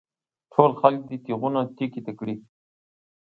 ټول 0.53 0.71
خلک 0.81 1.01
دې 1.09 1.17
تېغونه 1.25 1.61
تېکې 1.77 2.01
ته 2.05 2.11
کړي. 2.19 2.35